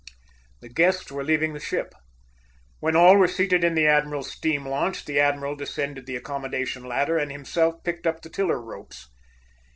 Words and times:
The 0.61 0.67
guests 0.67 1.11
were 1.11 1.23
leaving 1.23 1.53
the 1.53 1.59
ship. 1.59 1.93
When 2.79 2.95
all 2.95 3.17
were 3.17 3.27
seated 3.27 3.63
in 3.63 3.75
the 3.75 3.85
admiral's 3.85 4.31
steam 4.31 4.67
launch, 4.67 5.05
the 5.05 5.19
admiral 5.19 5.55
descended 5.55 6.07
the 6.07 6.15
accommodation 6.15 6.85
ladder 6.85 7.19
and 7.19 7.31
himself 7.31 7.83
picked 7.83 8.07
up 8.07 8.23
the 8.23 8.29
tiller 8.31 8.59
ropes. 8.59 9.09